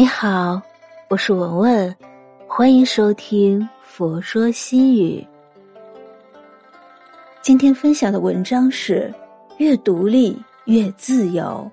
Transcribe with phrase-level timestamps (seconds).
[0.00, 0.58] 你好，
[1.08, 1.94] 我是文文，
[2.48, 5.20] 欢迎收听《佛说心语》。
[7.42, 9.12] 今天分享的文章是：
[9.58, 11.70] 越独立越自由。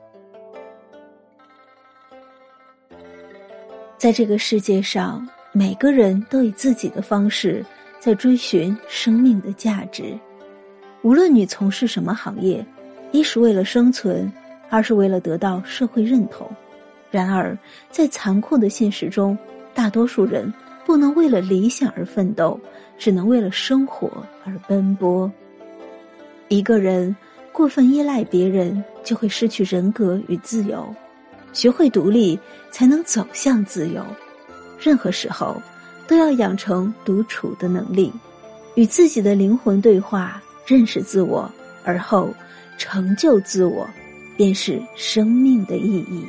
[3.97, 7.65] 在这个世界上，每个人都以自己的方式
[7.97, 10.19] 在追寻生命的价值。
[11.01, 12.61] 无论你从事什么行业，
[13.13, 14.29] 一是为了生存，
[14.69, 16.45] 二是为了得到社会认同。
[17.17, 17.57] 然而，
[17.89, 19.35] 在残酷的现实中，
[19.73, 20.53] 大多数人
[20.85, 22.59] 不能为了理想而奋斗，
[22.95, 24.07] 只能为了生活
[24.45, 25.31] 而奔波。
[26.47, 27.15] 一个人
[27.51, 30.87] 过分依赖别人，就会失去人格与自由。
[31.53, 34.05] 学会独立，才能走向自由。
[34.79, 35.59] 任何时候，
[36.07, 38.13] 都要养成独处的能力，
[38.75, 41.51] 与自己的灵魂对话，认识自我，
[41.83, 42.31] 而后
[42.77, 43.89] 成就自我，
[44.37, 46.23] 便是生命的意义。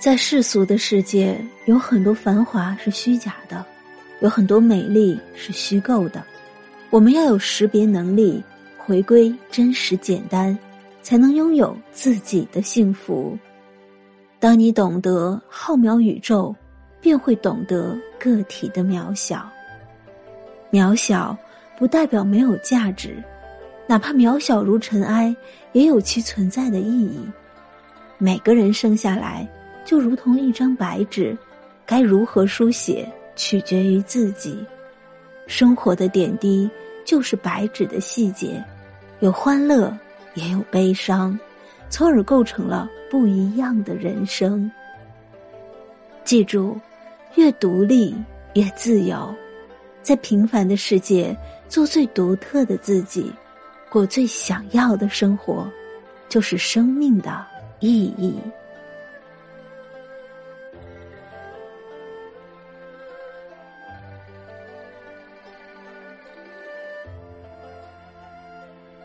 [0.00, 3.62] 在世俗的世界，有很多繁华是虚假的，
[4.20, 6.24] 有很多美丽是虚构的。
[6.88, 8.42] 我们要有识别能力，
[8.78, 10.58] 回归真实简单。
[11.02, 13.36] 才能拥有自己的幸福。
[14.38, 16.54] 当你懂得浩渺宇宙，
[17.00, 19.50] 便会懂得个体的渺小。
[20.70, 21.36] 渺小
[21.78, 23.16] 不代表没有价值，
[23.86, 25.34] 哪怕渺小如尘埃，
[25.72, 27.18] 也有其存在的意义。
[28.18, 29.48] 每个人生下来
[29.84, 31.36] 就如同一张白纸，
[31.84, 34.64] 该如何书写，取决于自己。
[35.46, 36.70] 生活的点滴
[37.04, 38.62] 就是白纸的细节，
[39.20, 39.96] 有欢乐。
[40.34, 41.36] 也有悲伤，
[41.88, 44.70] 从而构成了不一样的人生。
[46.22, 46.78] 记住，
[47.34, 48.14] 越独立
[48.54, 49.34] 越自由，
[50.00, 51.36] 在平凡的世界
[51.68, 53.32] 做最独特的自己，
[53.90, 55.68] 过最想要的生活，
[56.28, 57.44] 就是生命的
[57.80, 58.38] 意义。